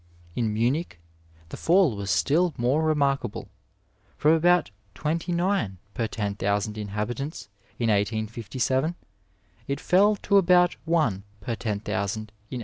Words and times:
In 0.35 0.51
Munich 0.51 0.99
the 1.49 1.57
fall 1.57 1.95
was 1.95 2.09
still 2.09 2.55
more 2.57 2.81
remarkable; 2.81 3.49
from 4.17 4.31
above 4.31 4.63
twenty 4.95 5.31
nine 5.31 5.77
per 5.93 6.07
ten 6.07 6.35
thou 6.39 6.57
sand 6.57 6.75
inhabitants 6.75 7.49
in 7.77 7.89
1857 7.89 8.95
it 9.67 9.79
fell 9.79 10.15
to 10.15 10.37
about 10.37 10.75
one 10.85 11.21
per 11.39 11.53
ten 11.53 11.81
thou 11.85 12.07
sand 12.07 12.31
in 12.49 12.57
1887. 12.57 12.59